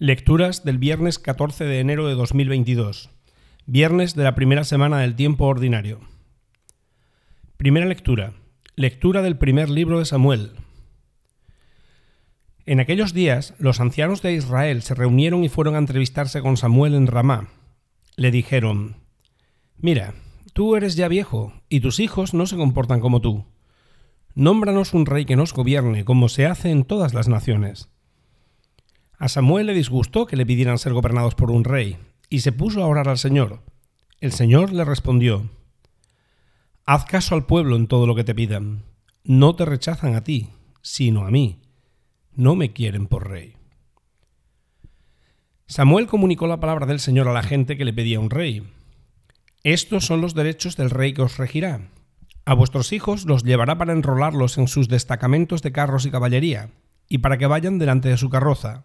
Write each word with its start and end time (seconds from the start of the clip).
Lecturas 0.00 0.62
del 0.62 0.78
viernes 0.78 1.18
14 1.18 1.64
de 1.64 1.80
enero 1.80 2.06
de 2.06 2.14
2022, 2.14 3.10
viernes 3.66 4.14
de 4.14 4.22
la 4.22 4.36
primera 4.36 4.62
semana 4.62 5.00
del 5.00 5.16
tiempo 5.16 5.46
ordinario. 5.46 5.98
Primera 7.56 7.84
lectura. 7.84 8.34
Lectura 8.76 9.22
del 9.22 9.38
primer 9.38 9.68
libro 9.68 9.98
de 9.98 10.04
Samuel. 10.04 10.52
En 12.64 12.78
aquellos 12.78 13.12
días, 13.12 13.54
los 13.58 13.80
ancianos 13.80 14.22
de 14.22 14.34
Israel 14.34 14.82
se 14.82 14.94
reunieron 14.94 15.42
y 15.42 15.48
fueron 15.48 15.74
a 15.74 15.78
entrevistarse 15.78 16.42
con 16.42 16.56
Samuel 16.56 16.94
en 16.94 17.08
Ramá. 17.08 17.48
Le 18.14 18.30
dijeron, 18.30 18.98
Mira, 19.78 20.14
tú 20.52 20.76
eres 20.76 20.94
ya 20.94 21.08
viejo, 21.08 21.54
y 21.68 21.80
tus 21.80 21.98
hijos 21.98 22.34
no 22.34 22.46
se 22.46 22.56
comportan 22.56 23.00
como 23.00 23.20
tú. 23.20 23.46
Nómbranos 24.36 24.94
un 24.94 25.06
rey 25.06 25.24
que 25.24 25.34
nos 25.34 25.52
gobierne, 25.52 26.04
como 26.04 26.28
se 26.28 26.46
hace 26.46 26.70
en 26.70 26.84
todas 26.84 27.14
las 27.14 27.26
naciones. 27.26 27.90
A 29.18 29.26
Samuel 29.28 29.66
le 29.66 29.74
disgustó 29.74 30.26
que 30.26 30.36
le 30.36 30.46
pidieran 30.46 30.78
ser 30.78 30.92
gobernados 30.92 31.34
por 31.34 31.50
un 31.50 31.64
rey, 31.64 31.98
y 32.30 32.40
se 32.40 32.52
puso 32.52 32.82
a 32.82 32.86
orar 32.86 33.08
al 33.08 33.18
Señor. 33.18 33.62
El 34.20 34.30
Señor 34.30 34.72
le 34.72 34.84
respondió, 34.84 35.50
Haz 36.86 37.04
caso 37.04 37.34
al 37.34 37.44
pueblo 37.44 37.74
en 37.74 37.88
todo 37.88 38.06
lo 38.06 38.14
que 38.14 38.22
te 38.22 38.34
pidan. 38.34 38.84
No 39.24 39.56
te 39.56 39.64
rechazan 39.64 40.14
a 40.14 40.22
ti, 40.22 40.50
sino 40.82 41.26
a 41.26 41.30
mí. 41.32 41.60
No 42.32 42.54
me 42.54 42.72
quieren 42.72 43.08
por 43.08 43.28
rey. 43.28 43.56
Samuel 45.66 46.06
comunicó 46.06 46.46
la 46.46 46.60
palabra 46.60 46.86
del 46.86 47.00
Señor 47.00 47.28
a 47.28 47.32
la 47.32 47.42
gente 47.42 47.76
que 47.76 47.84
le 47.84 47.92
pedía 47.92 48.20
un 48.20 48.30
rey. 48.30 48.72
Estos 49.64 50.06
son 50.06 50.20
los 50.20 50.34
derechos 50.34 50.76
del 50.76 50.90
rey 50.90 51.12
que 51.12 51.22
os 51.22 51.38
regirá. 51.38 51.90
A 52.44 52.54
vuestros 52.54 52.92
hijos 52.92 53.26
los 53.26 53.42
llevará 53.42 53.76
para 53.76 53.92
enrolarlos 53.92 54.58
en 54.58 54.68
sus 54.68 54.88
destacamentos 54.88 55.60
de 55.60 55.72
carros 55.72 56.06
y 56.06 56.10
caballería, 56.10 56.70
y 57.08 57.18
para 57.18 57.36
que 57.36 57.46
vayan 57.46 57.78
delante 57.78 58.08
de 58.08 58.16
su 58.16 58.30
carroza 58.30 58.84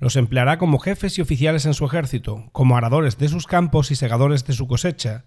los 0.00 0.16
empleará 0.16 0.58
como 0.58 0.78
jefes 0.78 1.18
y 1.18 1.20
oficiales 1.20 1.66
en 1.66 1.74
su 1.74 1.84
ejército, 1.84 2.48
como 2.52 2.76
aradores 2.76 3.18
de 3.18 3.28
sus 3.28 3.46
campos 3.46 3.90
y 3.90 3.96
segadores 3.96 4.44
de 4.46 4.52
su 4.52 4.66
cosecha, 4.66 5.24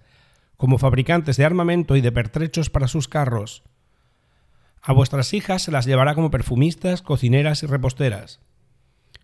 como 0.58 0.78
fabricantes 0.78 1.38
de 1.38 1.46
armamento 1.46 1.96
y 1.96 2.02
de 2.02 2.12
pertrechos 2.12 2.70
para 2.70 2.88
sus 2.88 3.08
carros. 3.08 3.64
A 4.82 4.94
vuestras 4.94 5.34
hijas 5.34 5.64
se 5.64 5.72
las 5.72 5.86
llevará 5.86 6.16
como 6.16 6.32
perfumistas, 6.32 7.02
cocineras 7.02 7.64
y 7.64 7.68
reposteras. 7.68 8.40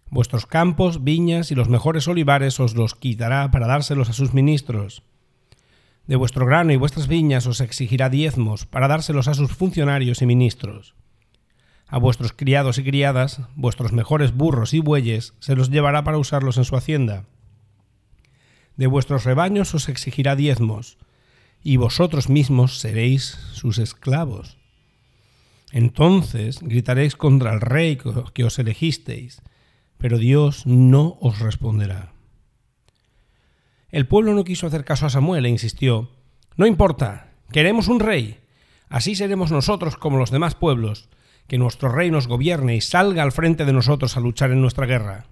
Vuestros 0.10 0.46
campos, 0.46 1.04
viñas 1.04 1.52
y 1.52 1.56
los 1.56 1.70
mejores 1.70 2.08
olivares 2.08 2.60
os 2.60 2.76
los 2.76 2.96
quitará 2.96 3.50
para 3.52 3.68
dárselos 3.68 4.10
a 4.10 4.14
sus 4.14 4.34
ministros. 4.34 5.04
De 6.06 6.16
vuestro 6.16 6.46
grano 6.46 6.72
y 6.72 6.78
vuestras 6.78 7.08
viñas 7.08 7.48
os 7.48 7.60
exigirá 7.60 8.10
diezmos 8.10 8.66
para 8.66 8.88
dárselos 8.88 9.28
a 9.28 9.34
sus 9.34 9.52
funcionarios 9.52 10.22
y 10.22 10.26
ministros. 10.26 10.96
A 11.88 12.00
vuestros 12.00 12.34
criados 12.34 12.78
y 12.78 12.84
criadas, 12.84 13.42
vuestros 13.56 13.94
mejores 13.94 14.34
burros 14.34 14.74
y 14.74 14.80
bueyes, 14.80 15.34
se 15.40 15.56
los 15.56 15.70
llevará 15.70 16.04
para 16.04 16.18
usarlos 16.18 16.58
en 16.58 16.66
su 16.66 16.76
hacienda. 16.76 17.26
De 18.76 18.88
vuestros 18.88 19.24
rebaños 19.24 19.74
os 19.74 19.88
exigirá 19.88 20.36
diezmos, 20.36 20.98
y 21.64 21.78
vosotros 21.78 22.30
mismos 22.30 22.80
seréis 22.80 23.38
sus 23.54 23.78
esclavos. 23.78 24.58
Entonces 25.72 26.60
gritaréis 26.62 27.16
contra 27.16 27.54
el 27.54 27.62
rey 27.62 27.98
que 28.34 28.44
os 28.44 28.60
elegisteis, 28.60 29.42
pero 29.98 30.18
Dios 30.18 30.66
no 30.66 31.18
os 31.22 31.40
responderá. 31.40 32.14
El 33.90 34.08
pueblo 34.08 34.34
no 34.34 34.44
quiso 34.44 34.68
hacer 34.68 34.84
caso 34.84 35.06
a 35.06 35.10
Samuel 35.10 35.46
e 35.46 35.50
insistió, 35.50 36.12
No 36.56 36.68
importa, 36.68 37.32
queremos 37.52 37.88
un 37.88 38.00
rey, 38.00 38.40
así 38.90 39.16
seremos 39.16 39.52
nosotros 39.52 39.98
como 39.98 40.18
los 40.18 40.32
demás 40.32 40.56
pueblos, 40.56 41.10
que 41.48 41.58
nuestro 41.58 41.90
rey 41.90 42.12
nos 42.12 42.28
gobierne 42.28 42.76
y 42.76 42.82
salga 42.82 43.24
al 43.24 43.32
frente 43.32 43.66
de 43.66 43.74
nosotros 43.74 44.18
a 44.18 44.20
luchar 44.20 44.52
en 44.52 44.62
nuestra 44.62 44.86
guerra. 44.86 45.28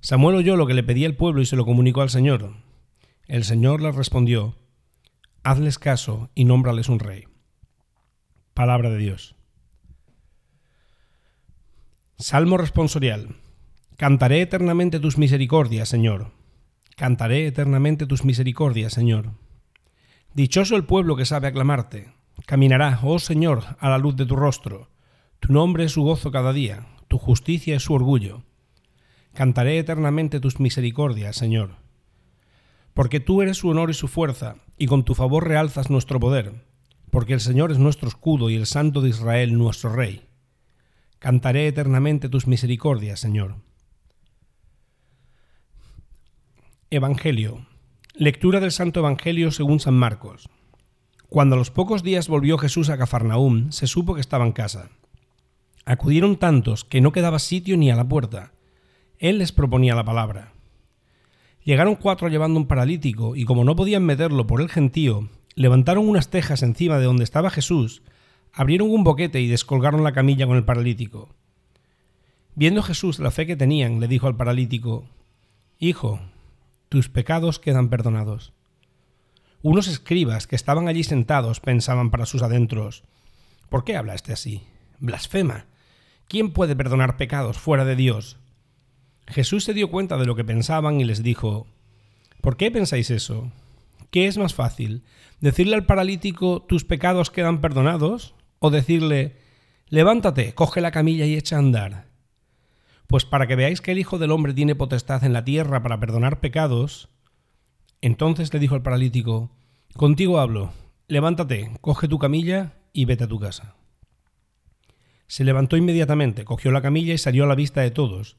Samuel 0.00 0.36
oyó 0.36 0.56
lo 0.56 0.66
que 0.66 0.74
le 0.74 0.82
pedía 0.82 1.06
el 1.06 1.16
pueblo 1.16 1.42
y 1.42 1.46
se 1.46 1.56
lo 1.56 1.64
comunicó 1.64 2.02
al 2.02 2.10
Señor. 2.10 2.54
El 3.26 3.44
Señor 3.44 3.82
le 3.82 3.92
respondió, 3.92 4.56
Hazles 5.42 5.78
caso 5.78 6.30
y 6.34 6.44
nómbrales 6.44 6.88
un 6.88 6.98
rey. 6.98 7.24
Palabra 8.52 8.90
de 8.90 8.98
Dios. 8.98 9.36
Salmo 12.18 12.58
responsorial. 12.58 13.36
Cantaré 13.96 14.42
eternamente 14.42 15.00
tus 15.00 15.16
misericordias, 15.16 15.88
Señor. 15.88 16.32
Cantaré 16.96 17.46
eternamente 17.46 18.04
tus 18.04 18.26
misericordias, 18.26 18.92
Señor. 18.92 19.30
Dichoso 20.34 20.76
el 20.76 20.84
pueblo 20.84 21.16
que 21.16 21.24
sabe 21.24 21.48
aclamarte. 21.48 22.12
Caminará, 22.44 23.00
oh 23.02 23.18
Señor, 23.18 23.64
a 23.78 23.88
la 23.88 23.96
luz 23.96 24.16
de 24.16 24.26
tu 24.26 24.36
rostro. 24.36 24.89
Tu 25.40 25.52
nombre 25.52 25.84
es 25.84 25.92
su 25.92 26.02
gozo 26.02 26.30
cada 26.30 26.52
día, 26.52 26.86
tu 27.08 27.18
justicia 27.18 27.74
es 27.74 27.82
su 27.82 27.94
orgullo. 27.94 28.44
Cantaré 29.34 29.78
eternamente 29.78 30.38
tus 30.38 30.60
misericordias, 30.60 31.36
Señor. 31.36 31.76
Porque 32.94 33.20
tú 33.20 33.42
eres 33.42 33.56
su 33.56 33.68
honor 33.68 33.90
y 33.90 33.94
su 33.94 34.06
fuerza, 34.06 34.56
y 34.76 34.86
con 34.86 35.04
tu 35.04 35.14
favor 35.14 35.48
realzas 35.48 35.90
nuestro 35.90 36.20
poder, 36.20 36.64
porque 37.10 37.32
el 37.32 37.40
Señor 37.40 37.72
es 37.72 37.78
nuestro 37.78 38.08
escudo 38.08 38.50
y 38.50 38.54
el 38.54 38.66
Santo 38.66 39.00
de 39.00 39.08
Israel 39.08 39.56
nuestro 39.56 39.92
Rey. 39.92 40.22
Cantaré 41.18 41.66
eternamente 41.66 42.28
tus 42.28 42.46
misericordias, 42.46 43.20
Señor. 43.20 43.56
Evangelio. 46.90 47.66
Lectura 48.14 48.58
del 48.60 48.72
Santo 48.72 49.00
Evangelio 49.00 49.50
según 49.52 49.80
San 49.80 49.94
Marcos. 49.94 50.48
Cuando 51.28 51.54
a 51.54 51.58
los 51.58 51.70
pocos 51.70 52.02
días 52.02 52.26
volvió 52.26 52.58
Jesús 52.58 52.90
a 52.90 52.98
Cafarnaúm, 52.98 53.70
se 53.70 53.86
supo 53.86 54.14
que 54.14 54.20
estaba 54.20 54.44
en 54.44 54.52
casa. 54.52 54.90
Acudieron 55.90 56.36
tantos 56.36 56.84
que 56.84 57.00
no 57.00 57.10
quedaba 57.10 57.40
sitio 57.40 57.76
ni 57.76 57.90
a 57.90 57.96
la 57.96 58.08
puerta. 58.08 58.52
Él 59.18 59.38
les 59.38 59.50
proponía 59.50 59.96
la 59.96 60.04
palabra. 60.04 60.52
Llegaron 61.64 61.96
cuatro 61.96 62.28
llevando 62.28 62.60
un 62.60 62.68
paralítico, 62.68 63.34
y 63.34 63.44
como 63.44 63.64
no 63.64 63.74
podían 63.74 64.04
meterlo 64.04 64.46
por 64.46 64.60
el 64.60 64.68
gentío, 64.68 65.30
levantaron 65.56 66.08
unas 66.08 66.30
tejas 66.30 66.62
encima 66.62 67.00
de 67.00 67.06
donde 67.06 67.24
estaba 67.24 67.50
Jesús, 67.50 68.02
abrieron 68.52 68.88
un 68.88 69.02
boquete 69.02 69.40
y 69.40 69.48
descolgaron 69.48 70.04
la 70.04 70.12
camilla 70.12 70.46
con 70.46 70.56
el 70.56 70.64
paralítico. 70.64 71.34
Viendo 72.54 72.84
Jesús 72.84 73.18
la 73.18 73.32
fe 73.32 73.48
que 73.48 73.56
tenían, 73.56 73.98
le 73.98 74.06
dijo 74.06 74.28
al 74.28 74.36
paralítico, 74.36 75.06
Hijo, 75.80 76.20
tus 76.88 77.08
pecados 77.08 77.58
quedan 77.58 77.88
perdonados. 77.88 78.52
Unos 79.60 79.88
escribas 79.88 80.46
que 80.46 80.54
estaban 80.54 80.86
allí 80.86 81.02
sentados 81.02 81.58
pensaban 81.58 82.12
para 82.12 82.26
sus 82.26 82.42
adentros, 82.42 83.02
¿por 83.68 83.82
qué 83.82 83.96
habla 83.96 84.14
este 84.14 84.32
así? 84.32 84.62
Blasfema. 85.00 85.66
¿Quién 86.30 86.52
puede 86.52 86.76
perdonar 86.76 87.16
pecados 87.16 87.58
fuera 87.58 87.84
de 87.84 87.96
Dios? 87.96 88.38
Jesús 89.26 89.64
se 89.64 89.74
dio 89.74 89.90
cuenta 89.90 90.16
de 90.16 90.26
lo 90.26 90.36
que 90.36 90.44
pensaban 90.44 91.00
y 91.00 91.04
les 91.04 91.24
dijo, 91.24 91.66
¿por 92.40 92.56
qué 92.56 92.70
pensáis 92.70 93.10
eso? 93.10 93.50
¿Qué 94.12 94.28
es 94.28 94.38
más 94.38 94.54
fácil? 94.54 95.02
¿Decirle 95.40 95.74
al 95.74 95.86
paralítico 95.86 96.62
tus 96.62 96.84
pecados 96.84 97.32
quedan 97.32 97.60
perdonados? 97.60 98.36
¿O 98.60 98.70
decirle, 98.70 99.38
levántate, 99.88 100.54
coge 100.54 100.80
la 100.80 100.92
camilla 100.92 101.26
y 101.26 101.34
echa 101.34 101.56
a 101.56 101.58
andar? 101.58 102.06
Pues 103.08 103.24
para 103.24 103.48
que 103.48 103.56
veáis 103.56 103.80
que 103.80 103.90
el 103.90 103.98
Hijo 103.98 104.16
del 104.18 104.30
Hombre 104.30 104.54
tiene 104.54 104.76
potestad 104.76 105.24
en 105.24 105.32
la 105.32 105.42
tierra 105.42 105.82
para 105.82 105.98
perdonar 105.98 106.38
pecados, 106.38 107.08
entonces 108.02 108.54
le 108.54 108.60
dijo 108.60 108.76
al 108.76 108.82
paralítico, 108.82 109.50
Contigo 109.96 110.38
hablo, 110.38 110.72
levántate, 111.08 111.72
coge 111.80 112.06
tu 112.06 112.20
camilla 112.20 112.74
y 112.92 113.06
vete 113.06 113.24
a 113.24 113.28
tu 113.28 113.40
casa. 113.40 113.79
Se 115.30 115.44
levantó 115.44 115.76
inmediatamente, 115.76 116.44
cogió 116.44 116.72
la 116.72 116.82
camilla 116.82 117.14
y 117.14 117.18
salió 117.18 117.44
a 117.44 117.46
la 117.46 117.54
vista 117.54 117.82
de 117.82 117.92
todos. 117.92 118.36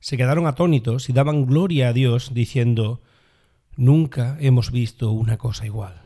Se 0.00 0.16
quedaron 0.16 0.48
atónitos 0.48 1.08
y 1.08 1.12
daban 1.12 1.46
gloria 1.46 1.86
a 1.86 1.92
Dios, 1.92 2.34
diciendo, 2.34 3.00
Nunca 3.76 4.36
hemos 4.40 4.72
visto 4.72 5.12
una 5.12 5.38
cosa 5.38 5.66
igual. 5.66 6.02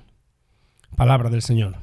Palabra 0.95 1.31
del 1.31 1.41
Señor. 1.41 1.77